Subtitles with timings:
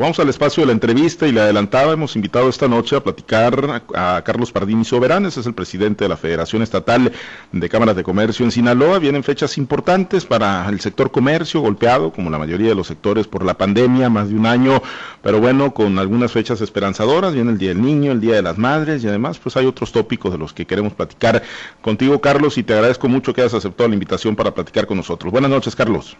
[0.00, 3.82] Vamos al espacio de la entrevista y le adelantaba, hemos invitado esta noche a platicar
[3.94, 7.12] a, Carlos Pardini Soberanes, es el presidente de la Federación Estatal
[7.52, 8.98] de Cámaras de Comercio en Sinaloa.
[8.98, 13.44] Vienen fechas importantes para el sector comercio, golpeado como la mayoría de los sectores por
[13.44, 14.80] la pandemia, más de un año,
[15.20, 17.34] pero bueno, con algunas fechas esperanzadoras.
[17.34, 19.92] Viene el Día del Niño, el Día de las Madres y además pues hay otros
[19.92, 21.42] tópicos de los que queremos platicar
[21.82, 25.30] contigo, Carlos, y te agradezco mucho que hayas aceptado la invitación para platicar con nosotros.
[25.30, 26.16] Buenas noches, Carlos.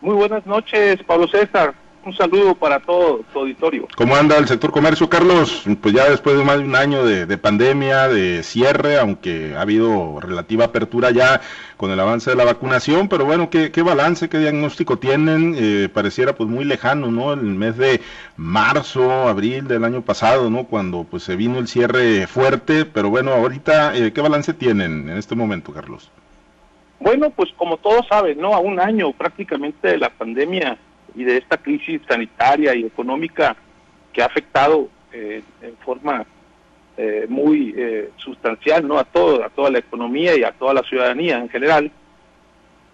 [0.00, 1.72] Muy buenas noches, Pablo César
[2.04, 3.86] un saludo para todo tu auditorio.
[3.96, 5.64] ¿Cómo anda el sector comercio, Carlos?
[5.80, 10.18] Pues ya después de más de un año de, pandemia, de cierre, aunque ha habido
[10.20, 11.40] relativa apertura ya
[11.76, 15.54] con el avance de la vacunación, pero bueno, ¿qué, balance, qué diagnóstico tienen?
[15.56, 17.32] Eh, pareciera pues muy lejano, ¿no?
[17.32, 18.00] El mes de
[18.36, 20.64] marzo, abril del año pasado, ¿no?
[20.64, 25.16] Cuando pues se vino el cierre fuerte, pero bueno, ahorita, eh, ¿qué balance tienen en
[25.16, 26.10] este momento, Carlos?
[27.00, 28.54] Bueno, pues como todos saben, ¿no?
[28.54, 30.78] A un año prácticamente de la pandemia
[31.14, 33.56] y de esta crisis sanitaria y económica
[34.12, 36.24] que ha afectado eh, en forma
[36.96, 40.82] eh, muy eh, sustancial no a todo a toda la economía y a toda la
[40.82, 41.90] ciudadanía en general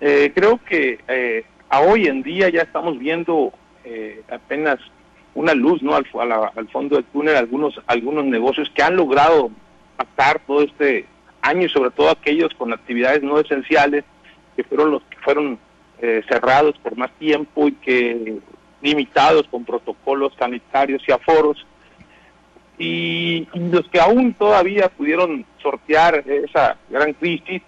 [0.00, 3.52] creo que a hoy en día ya estamos viendo
[4.30, 4.78] apenas
[5.34, 6.06] una luz no al,
[6.54, 9.50] al, fondo del túnel algunos algunos negocios que han logrado
[9.96, 11.04] pasar todo este
[11.42, 14.04] año y sobre todo aquellos con actividades no esenciales
[14.54, 15.58] que fueron los que fueron
[16.00, 18.38] eh, cerrados por más tiempo y que
[18.80, 21.66] limitados con protocolos sanitarios y aforos.
[22.78, 27.62] Y, los que aún todavía pudieron sortear esa gran crisis,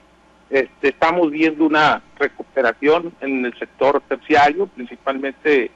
[0.48, 5.70] este, estamos viendo una recuperación en el sector terciario, principalmente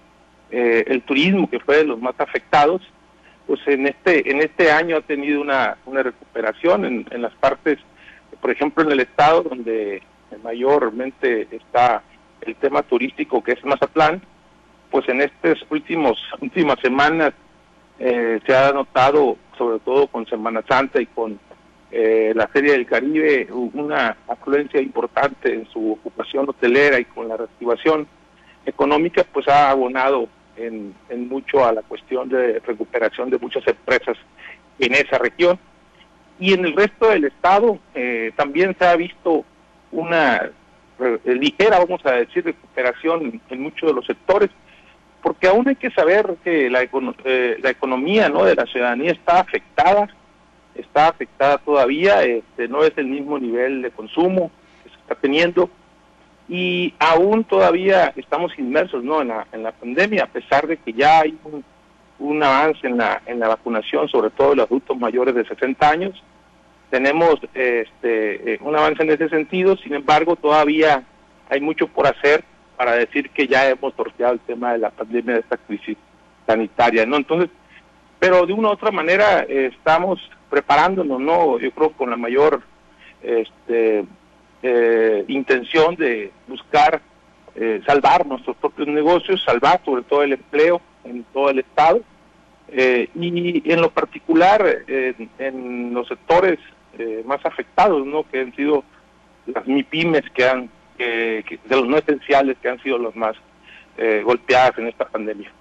[0.51, 2.83] eh, el turismo, que fue de los más afectados,
[3.47, 7.79] pues en este en este año ha tenido una, una recuperación en, en las partes,
[8.41, 10.03] por ejemplo, en el estado donde
[10.43, 12.03] mayormente está
[12.47, 14.23] el tema turístico que es Mazatlán,
[14.91, 17.33] pues en estas últimos, últimas semanas
[17.99, 21.39] eh, se ha notado, sobre todo con Semana Santa y con
[21.91, 27.37] eh, la Feria del Caribe, una afluencia importante en su ocupación hotelera y con la
[27.37, 28.07] reactivación
[28.67, 34.17] económica, pues ha abonado en, en mucho a la cuestión de recuperación de muchas empresas
[34.79, 35.59] en esa región.
[36.39, 39.45] Y en el resto del estado eh, también se ha visto
[39.93, 40.51] una
[41.25, 44.51] ligera, vamos a decir, recuperación en, muchos de los sectores,
[45.23, 46.83] porque aún hay que saber que la,
[47.25, 48.45] eh, la economía ¿no?
[48.45, 50.09] de la ciudadanía está afectada,
[50.75, 54.51] está afectada todavía, este, no es el mismo nivel de consumo
[54.83, 55.71] que se está teniendo,
[56.49, 59.23] y aún todavía estamos inmersos ¿no?
[59.23, 61.65] en, la, en la pandemia, a pesar de que ya hay un,
[62.19, 65.89] un avance en la, en la vacunación, sobre todo de los adultos mayores de 60
[65.89, 66.23] años,
[66.91, 71.03] tenemos este, eh, un avance en ese sentido, sin embargo todavía
[71.49, 72.45] hay mucho por hacer
[72.77, 75.97] para decir que ya hemos sorteado el tema de la pandemia, de esta crisis
[76.47, 77.17] sanitaria, ¿no?
[77.17, 77.51] Entonces,
[78.19, 81.59] pero de una u otra manera eh, estamos preparándonos, ¿no?
[81.59, 82.63] Yo creo con la mayor
[83.23, 84.05] este,
[84.63, 87.01] eh, intención de buscar
[87.87, 92.01] salvar nuestros propios negocios, salvar sobre todo el empleo en todo el Estado.
[92.69, 96.59] y en lo particular en los sectores
[96.99, 98.25] eh, más afectados, ¿no?
[98.31, 98.85] Que han sido
[99.47, 103.37] las MIPIMES que han, de los no esenciales que han sido los más
[103.97, 105.53] eh, golpeadas en esta pandemia.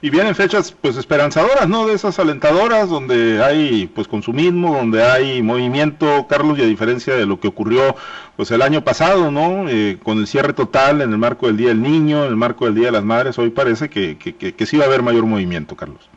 [0.00, 1.86] Y vienen fechas pues esperanzadoras, ¿no?
[1.86, 7.26] De esas alentadoras donde hay pues consumismo, donde hay movimiento, Carlos, y a diferencia de
[7.26, 7.94] lo que ocurrió
[8.34, 9.68] pues el año pasado, ¿no?
[9.68, 12.64] Eh, con el cierre total en el marco del Día del Niño, en el marco
[12.64, 15.26] del Día de las Madres, hoy parece que, que, que, sí va a haber mayor
[15.26, 16.08] movimiento, Carlos.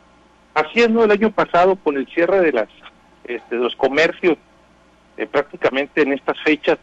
[0.54, 1.04] Así es, ¿no?
[1.04, 2.68] El año pasado con el cierre de las
[3.24, 4.38] este, de los comercios
[5.20, 6.78] eh, prácticamente en estas fechas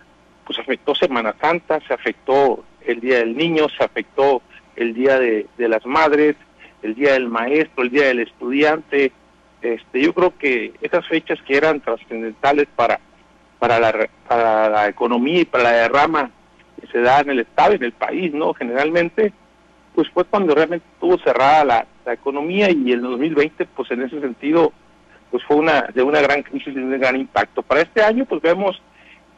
[0.45, 4.43] pues afectó Semana Santa, se afectó el Día del Niño, se afectó
[4.75, 6.35] el Día de, las Madres,
[6.83, 9.11] el Día del Maestro, el Día del Estudiante.
[9.61, 12.99] Este, yo creo que esas fechas que eran trascendentales para,
[13.57, 16.31] para, la, para la economía y para la derrama
[16.79, 18.53] que se da en el Estado, en el país, ¿no?
[18.53, 19.33] Generalmente,
[19.95, 24.21] pues fue cuando realmente estuvo cerrada la, la economía y el 2020, pues en ese
[24.21, 24.71] sentido,
[25.31, 27.61] pues fue una de una gran crisis y un gran impacto.
[27.61, 28.81] Para este año, pues vemos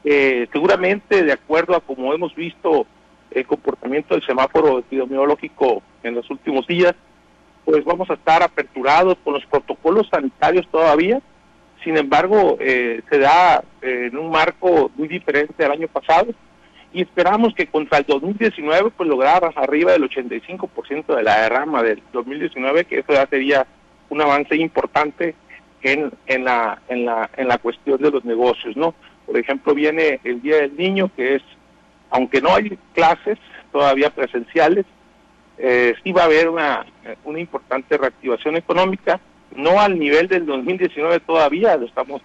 [0.04, 2.86] eh, seguramente de acuerdo a como hemos visto
[3.32, 6.96] el comportamiento del semáforo epidemiológico en los últimos días,
[7.66, 11.22] pues vamos a estar aperturados con los protocolos sanitarios todavía.
[11.84, 16.28] Sin embargo, eh, se da eh, en un marco muy diferente al año pasado
[16.92, 22.02] y esperamos que contra el 2019 pues lograr arriba del 85% de la derrama del
[22.12, 23.68] 2019, que eso ya sería
[24.10, 25.36] un avance importante
[25.82, 28.94] en, en, la, en, la, en la cuestión de los negocios, ¿no?
[29.26, 31.44] Por ejemplo, viene el Día del Niño, que es,
[32.10, 33.38] aunque no hay clases
[33.72, 34.86] todavía presenciales,
[35.58, 36.86] eh, sí va a haber una,
[37.26, 39.20] una importante reactivación económica,
[39.56, 42.22] no al nivel del 2019 todavía, lo estamos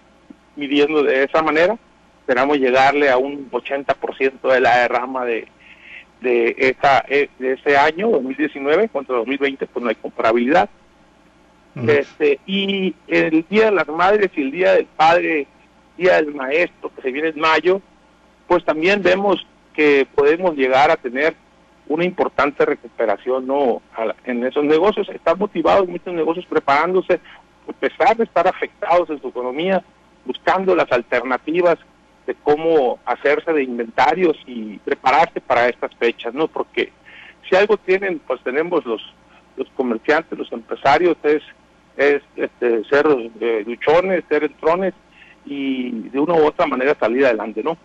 [0.55, 1.77] midiendo de esa manera,
[2.21, 5.47] esperamos llegarle a un 80% de la derrama de,
[6.21, 10.69] de, esta, eh, de ese año, 2019, contra 2020, pues no hay comparabilidad.
[11.75, 15.47] Este, y el Día de las Madres y el Día del Padre,
[15.97, 17.81] Día del Maestro, que se viene en mayo,
[18.47, 21.35] pues también vemos que podemos llegar a tener
[21.87, 23.81] una importante recuperación no
[24.23, 25.09] en esos negocios.
[25.09, 27.19] Están motivados muchos negocios preparándose,
[27.67, 29.83] a pesar de estar afectados en su economía,
[30.25, 31.77] buscando las alternativas
[32.25, 36.47] de cómo hacerse de inventarios y prepararse para estas fechas, ¿no?
[36.47, 36.91] Porque
[37.47, 39.01] si algo tienen, pues tenemos los
[39.57, 41.41] los comerciantes, los empresarios, es,
[41.97, 43.07] es este, ser
[43.39, 44.93] eh, luchones, ser entrones
[45.45, 47.77] y de una u otra manera salir adelante, ¿no?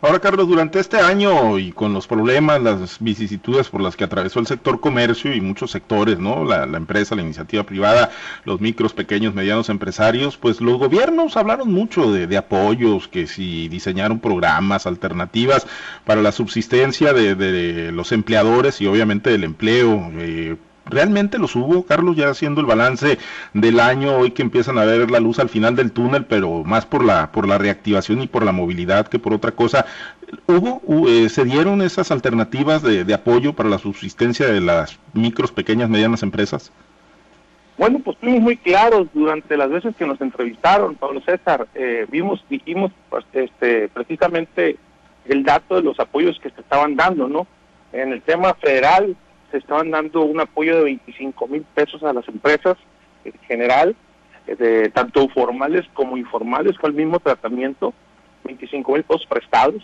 [0.00, 4.38] Ahora, Carlos, durante este año y con los problemas, las vicisitudes por las que atravesó
[4.38, 6.44] el sector comercio y muchos sectores, ¿no?
[6.44, 8.10] La, empresa, la iniciativa privada,
[8.44, 14.20] los micros, pequeños, medianos empresarios, pues los gobiernos hablaron mucho de, apoyos, que si diseñaron
[14.20, 15.66] programas, alternativas
[16.04, 20.12] para la subsistencia de, de los empleadores y obviamente del empleo.
[20.14, 20.56] Eh,
[20.88, 23.18] realmente los hubo, Carlos, ya haciendo el balance
[23.54, 26.86] del año, hoy que empiezan a ver la luz al final del túnel, pero más
[26.86, 29.86] por la, por la reactivación y por la movilidad que por otra cosa.
[30.46, 35.88] ¿Hubo, eh, se dieron esas alternativas de, apoyo para la subsistencia de las micros, pequeñas,
[35.88, 36.70] medianas empresas?
[37.78, 42.44] Bueno, pues fuimos muy claros durante las veces que nos entrevistaron, Pablo César, eh, vimos,
[42.50, 44.76] dijimos pues, este, precisamente
[45.26, 47.46] el dato de los apoyos que se estaban dando, ¿no?
[47.92, 49.16] En el tema federal,
[49.50, 52.76] se estaban dando un apoyo de 25 mil pesos a las empresas
[53.24, 53.96] en general,
[54.46, 57.94] eh, de, tanto formales como informales, fue el mismo tratamiento,
[58.44, 59.82] 25 mil pesos prestados.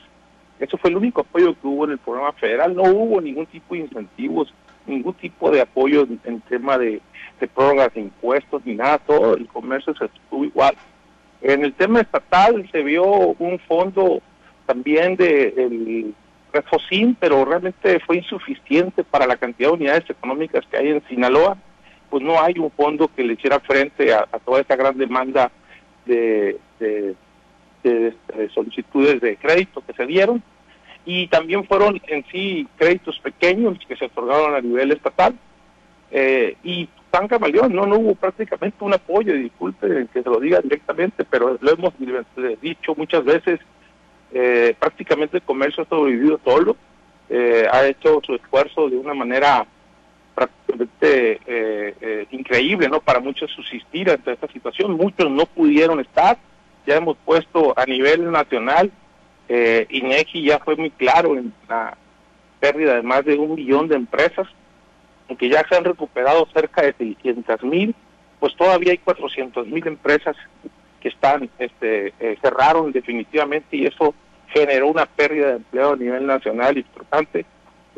[0.61, 3.75] Eso fue el único apoyo que hubo en el programa federal, no hubo ningún tipo
[3.75, 4.53] de incentivos,
[4.87, 7.01] ningún tipo de apoyo en, tema de,
[7.41, 10.77] de prórrogas de impuestos ni nada, todo el comercio se estuvo igual.
[11.43, 14.23] En el tema estatal se vio un fondo
[14.67, 16.13] también de
[16.55, 21.59] Refocin, pero realmente fue insuficiente para la cantidad de unidades económicas que hay en Sinaloa,
[22.09, 25.51] pues no hay un fondo que le hiciera frente a, toda esta gran demanda
[26.07, 26.59] de,
[28.55, 30.43] solicitudes de crédito que se dieron.
[31.05, 35.35] Y también fueron en sí créditos pequeños que se otorgaron a nivel estatal.
[36.11, 40.61] Eh, y tan camaleón, no, no hubo prácticamente un apoyo, disculpe que se lo diga
[40.61, 41.95] directamente, pero lo hemos
[42.61, 43.61] dicho muchas veces,
[44.37, 46.77] eh, prácticamente el comercio ha sobrevivido solo,
[47.31, 49.65] eh, ha hecho su esfuerzo de una manera
[50.35, 53.01] prácticamente eh, increíble, ¿no?
[53.01, 56.37] Para muchos subsistir ante esta situación, muchos no pudieron estar,
[56.85, 58.91] ya hemos puesto a nivel nacional,
[59.49, 61.97] INEGI ya fue muy claro en la
[62.59, 64.49] pérdida de más de un millón de empresas,
[65.29, 67.95] aunque ya se han recuperado cerca de 600 mil,
[68.41, 70.35] pues todavía hay 400 mil empresas
[71.01, 74.13] que están este, cerraron definitivamente y eso
[74.55, 77.45] generó una pérdida de empleo a nivel nacional importante.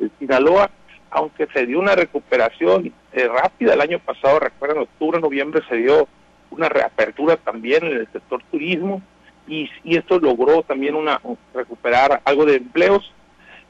[0.00, 0.70] El Sinaloa,
[1.10, 6.08] aunque se dio una recuperación eh, rápida el año pasado, recuerden, octubre, noviembre se dio
[6.50, 9.02] una reapertura también en el sector turismo
[9.46, 11.20] y, esto logró también una
[11.54, 13.12] recuperar algo de empleos.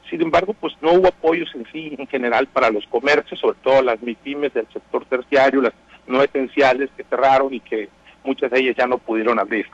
[0.09, 3.81] Sin embargo, pues no hubo apoyos en sí en general para los comercios, sobre todo
[3.81, 5.73] las MIPIMES del sector terciario, las
[6.07, 7.89] no esenciales que cerraron y que
[8.23, 9.67] muchas de ellas ya no pudieron abrir.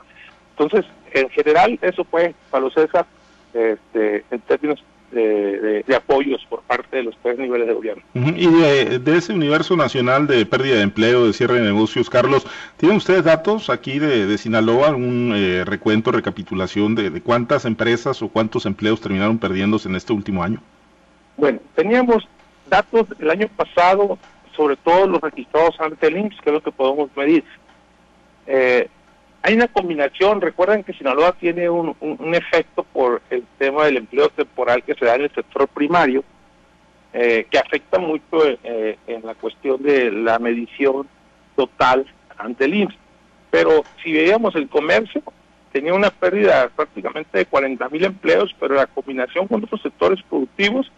[0.57, 3.05] Entonces, en general, eso fue, Pablo César,
[3.53, 4.83] este, en términos
[5.13, 8.03] de, apoyos por parte de los tres niveles de gobierno.
[8.13, 12.45] Y de, ese universo nacional de pérdida de empleo, de cierre de negocios, Carlos,
[12.77, 18.65] ¿tienen ustedes datos aquí de, Sinaloa, un eh, recuento, recapitulación de, cuántas empresas o cuántos
[18.65, 20.61] empleos terminaron perdiéndose en este último año?
[21.37, 22.27] Bueno, teníamos
[22.69, 24.17] datos el año pasado,
[24.55, 27.43] sobre todo los registrados ante el IMSS, que es lo que podemos medir.
[28.47, 28.89] Eh,
[29.45, 31.95] hay una combinación, recuerden que Sinaloa tiene un,
[32.33, 36.23] efecto por el tema del empleo temporal que se da en el sector primario,
[37.11, 38.23] eh, que afecta mucho
[38.63, 41.07] eh, en la cuestión de la medición
[41.57, 42.05] total
[42.37, 42.95] ante el IMSS.
[43.51, 45.21] Pero si veíamos el comercio,
[45.73, 50.89] tenía una pérdida prácticamente de 40 mil empleos, pero la combinación con otros sectores productivos,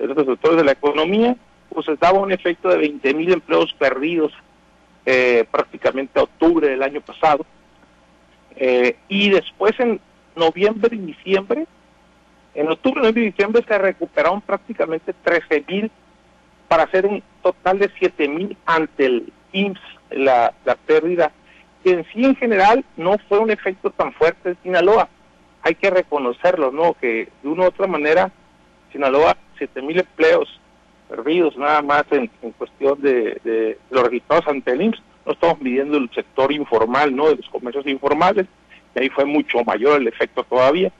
[0.00, 1.36] otros sectores de la economía,
[1.68, 4.32] pues daba un efecto de 20 mil empleos perdidos
[5.06, 7.46] eh, prácticamente a octubre del año pasado.
[8.56, 10.00] Eh, y después en
[10.36, 11.66] noviembre y diciembre,
[12.54, 15.90] en octubre, noviembre y diciembre se recuperaron prácticamente 13 mil
[16.68, 19.80] para hacer un total de 7 mil ante el IMSS,
[20.10, 21.32] la, la pérdida,
[21.82, 25.08] que en sí en general no fue un efecto tan fuerte en Sinaloa.
[25.62, 26.94] Hay que reconocerlo, ¿no?
[26.94, 28.30] Que de una u otra manera,
[28.92, 30.60] Sinaloa, 7 mil empleos
[31.08, 36.10] perdidos nada más en, cuestión de, los registrados ante el IMSS, no estamos midiendo el
[36.10, 37.28] sector informal, ¿no?
[37.28, 38.46] De los comercios informales,
[38.94, 40.92] y ahí fue mucho mayor el efecto todavía.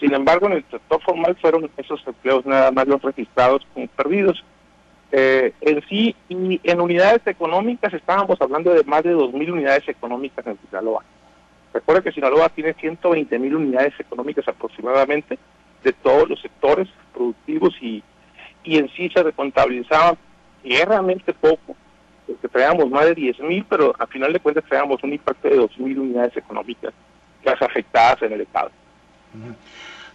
[0.00, 4.44] Sin embargo, en el sector formal fueron esos empleos nada más los registrados como perdidos.
[5.12, 10.44] Eh, en sí, y en unidades económicas estábamos hablando de más de 2.000 unidades económicas
[10.46, 11.04] en Sinaloa.
[11.72, 15.38] Recuerda que Sinaloa tiene 120.000 unidades económicas aproximadamente
[15.84, 18.02] de todos los sectores productivos y,
[18.64, 20.16] y en sí se recontabilizaban
[20.64, 21.76] realmente poco,
[22.26, 25.98] porque traíamos más de 10.000, pero al final de cuentas traíamos un impacto de 2.000
[25.98, 26.92] unidades económicas
[27.44, 28.70] las afectadas en el Estado.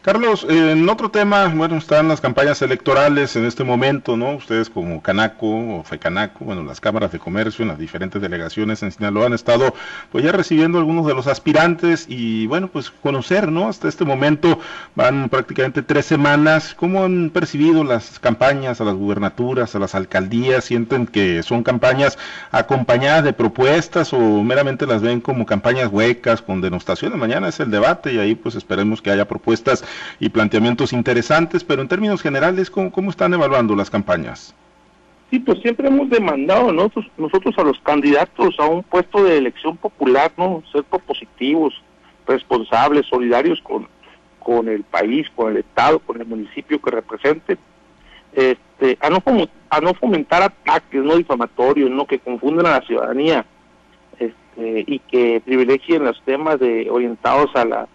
[0.01, 4.37] Carlos, en otro tema, bueno, están las campañas electorales en este momento, ¿no?
[4.37, 8.93] Ustedes como Canaco o FECANACO, bueno, las cámaras de comercio en las diferentes delegaciones en
[8.93, 9.73] Sinaloa han estado
[10.09, 13.67] pues ya recibiendo algunos de los aspirantes y bueno, pues conocer, ¿no?
[13.67, 14.59] Hasta este momento
[14.95, 16.73] van prácticamente tres semanas.
[16.75, 20.63] ¿Cómo han percibido las campañas a las gubernaturas, a las alcaldías?
[20.63, 22.17] ¿Sienten que son campañas
[22.51, 27.19] acompañadas de propuestas o meramente las ven como campañas huecas con denostaciones?
[27.19, 29.83] Mañana es el debate y ahí pues esperemos que haya propuestas
[30.19, 34.55] y planteamientos interesantes, pero en términos generales, ¿cómo, cómo están evaluando las campañas?
[35.29, 39.77] Sí, pues siempre hemos demandado nosotros, nosotros a los candidatos a un puesto de elección
[39.77, 40.63] popular, ¿no?
[40.71, 41.73] Ser propositivos,
[42.25, 43.87] responsables, solidarios con,
[44.39, 47.57] con el país, con el Estado, con el municipio que represente,
[48.33, 49.23] este, a no
[49.69, 53.45] a no fomentar ataques no difamatorios, no que confunden a la ciudadanía,
[54.17, 57.87] este, y que privilegien los temas de orientados a la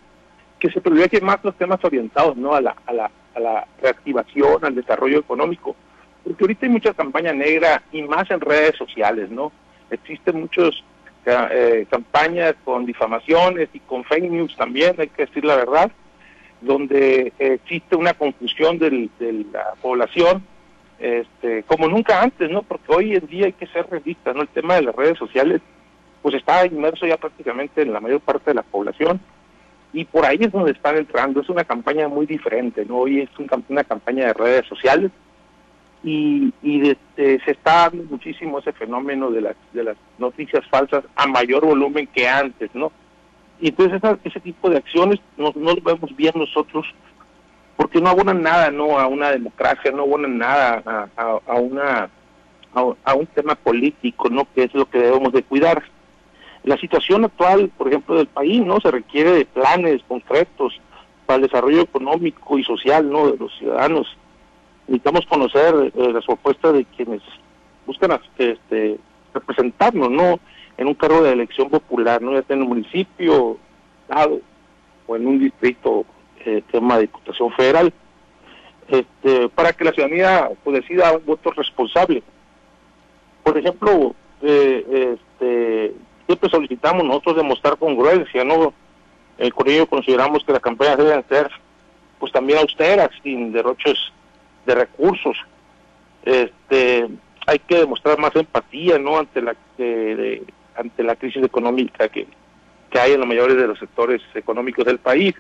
[0.65, 2.55] que se privilegien más los temas orientados ¿no?
[2.55, 5.77] a, la, a, la, a la reactivación, al desarrollo económico.
[6.25, 9.53] Porque ahorita hay mucha campaña negra y más en redes sociales, ¿no?
[9.91, 10.71] Existen muchas
[11.27, 15.93] eh, campañas con difamaciones y con fake news también, hay que decir la verdad,
[16.63, 19.11] donde existe una confusión de
[19.53, 20.43] la población,
[20.99, 22.63] este, como nunca antes, ¿no?
[22.63, 24.41] Porque hoy en día hay que ser realistas, ¿no?
[24.41, 25.61] El tema de las redes sociales,
[26.23, 29.21] pues está inmerso ya prácticamente en la mayor parte de la población
[29.95, 31.41] y por ahí es donde están entrando.
[31.41, 32.99] Es una campaña muy diferente, ¿no?
[32.99, 33.31] Hoy es
[33.69, 35.13] una campaña de redes sociales
[36.03, 41.05] y, y este, se está dando muchísimo ese fenómeno de las, de las noticias falsas
[41.15, 42.91] a mayor volumen que antes, ¿no?
[43.61, 46.87] Y entonces ese tipo de acciones no, no vemos bien nosotros
[47.77, 48.99] porque no abonan nada, ¿no?
[48.99, 50.83] A una democracia, no abonan nada
[51.17, 52.11] a, a, una
[52.75, 54.47] a un tema político, ¿no?
[54.53, 55.85] Que es lo que debemos de cuidar.
[56.65, 58.81] La situación actual, por ejemplo, del país, ¿no?
[58.81, 60.81] Se requiere de planes concretos
[61.27, 63.31] para el desarrollo económico y social, ¿no?
[63.31, 64.07] De los ciudadanos.
[64.87, 67.21] Necesitamos conocer eh, las propuestas de quienes
[67.87, 68.99] buscan este,
[69.35, 70.41] representarnos, ¿no?
[70.79, 72.33] En un cargo de elección popular, ¿no?
[72.33, 73.59] Ya sea en el municipio,
[74.03, 74.41] estado
[75.07, 76.07] o en un distrito,
[76.47, 77.93] eh, tema de diputación federal,
[78.89, 82.23] este, para que la ciudadanía pues, decida un voto responsable.
[83.43, 85.95] Por ejemplo, eh, este,
[86.27, 88.73] siempre solicitamos nosotros demostrar congruencia, ¿no?
[89.39, 91.51] Eh, con ello consideramos que las campañas deben ser
[92.19, 93.99] pues también austeras, sin derroches
[94.65, 95.37] de recursos.
[96.25, 97.09] Este,
[97.47, 99.19] hay que demostrar más empatía, ¿no?
[99.19, 99.55] Ante la
[100.77, 102.27] ante la crisis económica que,
[102.91, 105.35] que hay en los mayores de los sectores económicos del país.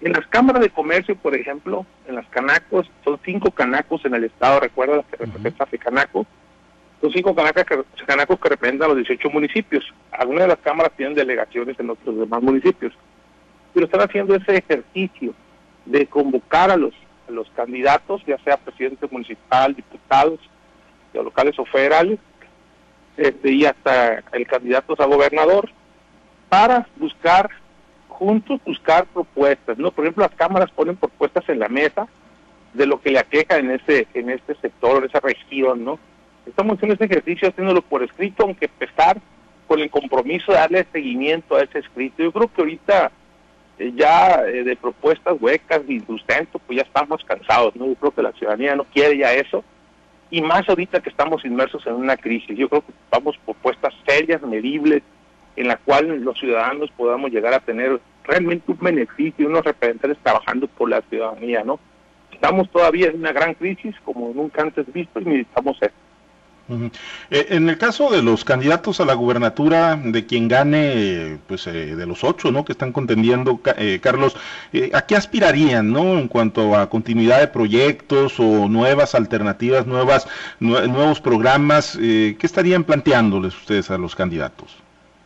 [0.00, 4.24] En las cámaras de comercio, por ejemplo, en las canacos, son cinco canacos en el
[4.24, 6.26] estado, recuerda que representa uh Canaco,
[7.02, 9.84] son cinco canacos que, canacos que representan los 18 municipios.
[10.12, 12.94] Algunas de las cámaras tienen delegaciones en otros demás municipios.
[13.74, 15.34] Pero están haciendo ese ejercicio
[15.84, 16.94] de convocar a los,
[17.28, 20.38] a los candidatos, ya sea presidente municipal, diputados,
[21.12, 22.20] locales o federales,
[23.16, 25.70] este, y hasta el candidato a gobernador,
[26.48, 27.50] para buscar
[28.06, 29.76] juntos, buscar propuestas.
[29.76, 29.90] ¿no?
[29.90, 32.06] Por ejemplo, las cámaras ponen propuestas en la mesa
[32.74, 35.98] de lo que le aqueja en ese, en este sector, en esa región, ¿no?
[36.46, 39.20] Estamos haciendo este ejercicio haciéndolo por escrito, aunque empezar
[39.66, 42.22] con el compromiso de darle seguimiento a ese escrito.
[42.22, 43.12] Yo creo que ahorita
[43.78, 47.86] eh, ya eh, de propuestas huecas, de sustento, pues ya estamos cansados, ¿no?
[47.86, 49.64] Yo creo que la ciudadanía no quiere ya eso,
[50.30, 52.56] y más ahorita que estamos inmersos en una crisis.
[52.56, 55.02] Yo creo que vamos propuestas serias, medibles,
[55.56, 60.66] en la cual los ciudadanos podamos llegar a tener realmente un beneficio, unos representantes trabajando
[60.68, 61.78] por la ciudadanía, ¿no?
[62.32, 65.96] Estamos todavía en una gran crisis como nunca antes visto y necesitamos esto.
[67.30, 71.96] Eh, en el caso de los candidatos a la gubernatura, de quien gane, pues eh,
[71.96, 72.64] de los ocho, ¿no?
[72.64, 74.36] Que están contendiendo, eh, Carlos,
[74.92, 76.18] ¿a qué aspirarían, ¿no?
[76.18, 80.28] En cuanto a continuidad de proyectos o nuevas alternativas, nuevas,
[80.60, 84.76] nuevos programas, ¿qué estarían planteándoles ustedes a los candidatos?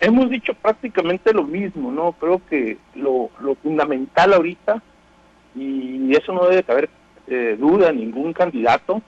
[0.01, 2.13] Hemos dicho prácticamente lo mismo, ¿no?
[2.13, 4.83] Creo que lo, lo fundamental ahorita,
[5.55, 6.91] y eso no debe haber
[7.59, 9.03] duda ningún candidato,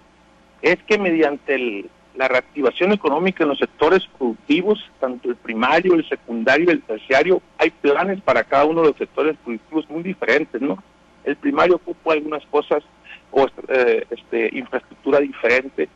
[0.60, 6.68] es que mediante la reactivación económica en los sectores productivos, tanto el primario, el secundario
[6.72, 10.82] el terciario, hay planes para cada uno de los sectores productivos muy diferentes, ¿no?
[11.22, 12.82] El primario ocupa algunas cosas
[13.30, 15.88] o eh, este, infraestructura diferente.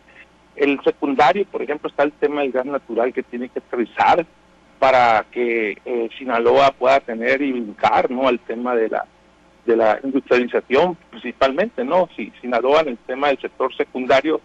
[0.54, 4.24] El secundario, por ejemplo, está el tema del gas natural que tiene que aterrizar
[4.78, 8.28] para que eh, Sinaloa pueda tener y brincar ¿no?
[8.28, 9.06] al tema de la
[9.64, 12.08] de la industrialización principalmente, ¿no?
[12.16, 14.40] Si Sinaloa en el tema del sector secundario,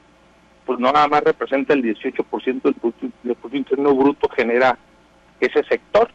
[0.67, 4.77] pues no nada más representa el 18% del Producto, del Interno Bruto genera
[5.39, 6.09] ese sector,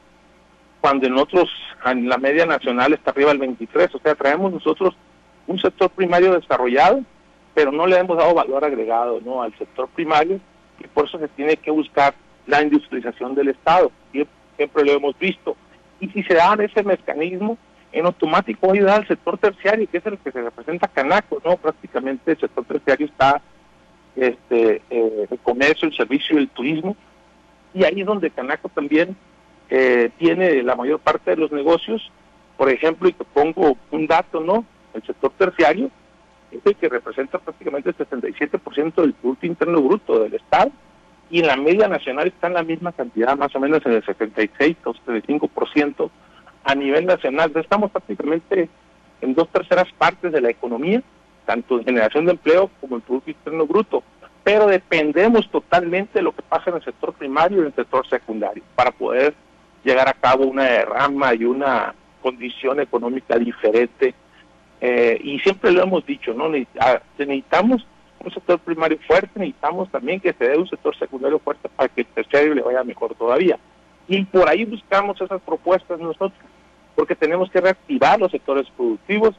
[0.83, 1.49] cuando en otros,
[1.87, 4.95] en la media nacional está arriba del 23%, o sea, traemos nosotros
[5.47, 7.01] un sector primario desarrollado,
[7.55, 9.43] pero no le hemos dado valor agregado, ¿no?
[9.43, 10.39] Al sector primario,
[10.79, 12.15] y por eso se tiene que buscar
[12.47, 13.91] la industrialización del Estado,
[14.57, 15.57] siempre lo hemos visto,
[15.99, 17.57] y si se da ese mecanismo,
[17.91, 21.57] en automático va ayudar al sector terciario, que es el que se representa Canaco, ¿no?
[21.57, 23.41] Prácticamente el sector terciario está
[24.17, 26.97] este, eh, el comercio, el servicio y el turismo,
[27.75, 29.17] y ahí es donde Canaco también
[29.71, 32.11] eh, tiene la mayor parte de los negocios,
[32.57, 34.65] por ejemplo, y te pongo un dato, ¿no?
[34.93, 35.91] El sector terciario
[36.51, 40.71] es que representa prácticamente el 77% del Producto Interno Bruto del Estado,
[41.31, 44.05] y en la media nacional está en la misma cantidad, más o menos en el
[44.05, 46.11] 76 o 75%,
[46.65, 47.51] a nivel nacional.
[47.55, 48.69] Estamos prácticamente
[49.23, 51.03] en dos terceras partes de la economía,
[51.45, 54.03] tanto en generación de empleo como en Producto Interno Bruto,
[54.45, 58.09] pero dependemos totalmente de lo que pasa en el sector primario y en el sector
[58.09, 59.35] secundario para poder
[59.85, 64.15] llegar a cabo una derrama y una condición económica diferente.
[64.81, 66.49] Eh, y siempre lo hemos dicho, ¿no?
[66.49, 67.87] Necesitamos
[68.25, 72.03] un sector primario fuerte, necesitamos también que se dé un sector secundario fuerte para que
[72.03, 73.59] el terciario le vaya mejor todavía.
[74.09, 76.33] Y por ahí buscamos esas propuestas nosotros
[76.95, 79.35] porque tenemos que reactivar los sectores productivos.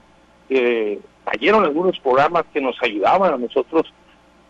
[0.50, 3.92] Eh, cayeron algunos programas que nos ayudaban a nosotros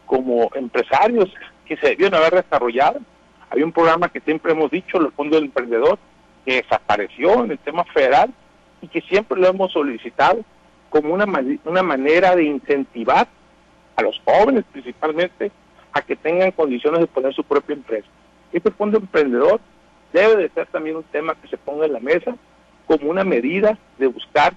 [0.05, 1.29] como empresarios
[1.65, 2.99] que se debieron haber desarrollado.
[3.49, 5.97] Había un programa que siempre hemos dicho, el Fondo del Emprendedor,
[6.45, 8.33] que desapareció en el tema federal
[8.81, 10.43] y que siempre lo hemos solicitado
[10.89, 11.25] como una,
[11.65, 13.27] una manera de incentivar
[13.95, 15.51] a los jóvenes principalmente
[15.91, 18.07] a que tengan condiciones de poner su propia empresa.
[18.51, 19.61] Este Fondo Emprendedor
[20.11, 22.35] debe de ser también un tema que se ponga en la mesa
[22.85, 24.53] como una medida de buscar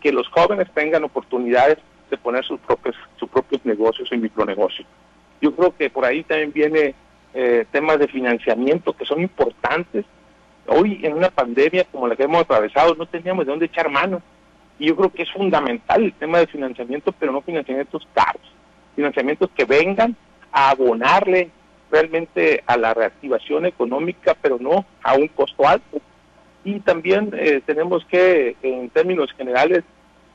[0.00, 1.78] que los jóvenes tengan oportunidades
[2.10, 4.86] de poner sus propios, sus propios negocios y micronegocios.
[5.40, 6.94] Yo creo que por ahí también viene
[7.32, 10.04] eh, temas de financiamiento que son importantes.
[10.66, 14.20] Hoy en una pandemia como la que hemos atravesado no teníamos de dónde echar mano.
[14.78, 18.42] Y yo creo que es fundamental el tema de financiamiento, pero no financiamientos caros.
[18.96, 20.16] Financiamientos que vengan
[20.52, 21.50] a abonarle
[21.90, 26.00] realmente a la reactivación económica, pero no a un costo alto
[26.64, 29.82] y también eh, tenemos que, en términos generales,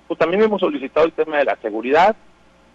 [0.07, 2.15] pues también hemos solicitado el tema de la seguridad,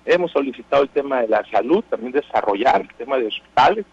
[0.05, 3.85] hemos solicitado el tema de la salud, también desarrollar el tema de hospitales.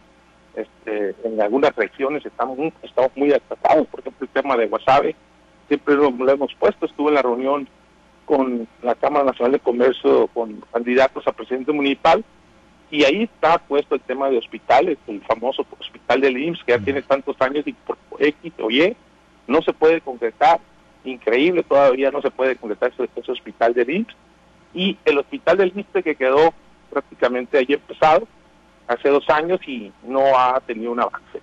[0.56, 5.16] Este, en algunas regiones estamos, estamos muy atrasados, por ejemplo, el tema de Guasave,
[5.68, 7.68] siempre lo, hemos puesto, estuve en la reunión
[8.26, 12.24] con la Cámara Nacional de Comercio, con candidatos a presidente municipal,
[12.90, 16.80] y ahí está puesto el tema de hospitales, el famoso hospital del IMSS, que ya
[16.80, 18.96] tiene tantos años y por X o Y,
[19.48, 20.60] no se puede concretar,
[21.04, 24.16] increíble todavía no se puede concretar ese, hospital de IMSS
[24.74, 26.54] y el hospital del IMSS que quedó
[26.90, 28.28] prácticamente ahí empezado
[28.88, 31.42] hace dos años y no ha tenido un avance.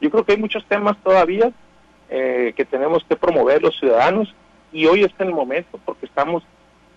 [0.00, 1.50] Yo creo que hay muchos temas todavía
[2.08, 4.32] eh, que tenemos que promover los ciudadanos
[4.72, 6.42] y hoy está el momento porque estamos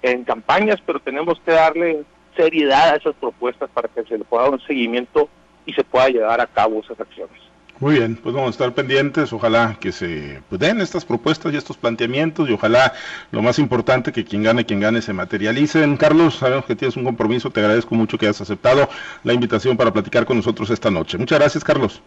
[0.02, 2.04] en campañas, pero tenemos que darle
[2.36, 5.30] seriedad a esas propuestas para que se le pueda dar un seguimiento
[5.66, 7.49] y se pueda llevar a cabo esas acciones.
[7.80, 11.58] Muy bien, pues vamos a estar pendientes, ojalá que se pues, den estas propuestas y
[11.58, 12.92] estos planteamientos y ojalá
[13.32, 15.96] lo más importante que quien gane, quien gane se materialicen.
[15.96, 18.90] Carlos, sabemos que tienes un compromiso, te agradezco mucho que hayas aceptado
[19.24, 21.18] la invitación para platicar con nosotros esta noche.
[21.18, 22.02] Muchas gracias, Carlos.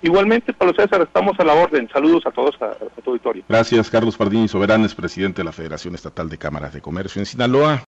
[0.00, 1.86] Igualmente, Pablo César, estamos a la orden.
[1.92, 3.44] Saludos a todos, a, tu auditorio.
[3.46, 7.82] Gracias, Carlos Pardini Soberanes, presidente de la Federación Estatal de Cámaras de Comercio en Sinaloa.